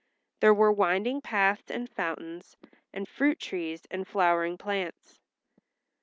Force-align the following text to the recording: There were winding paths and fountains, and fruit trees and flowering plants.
There 0.39 0.51
were 0.55 0.71
winding 0.71 1.21
paths 1.21 1.69
and 1.69 1.87
fountains, 1.87 2.57
and 2.91 3.07
fruit 3.07 3.39
trees 3.39 3.85
and 3.91 4.07
flowering 4.07 4.57
plants. 4.57 5.19